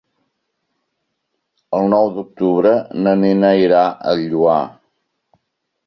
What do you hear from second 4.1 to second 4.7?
al Lloar.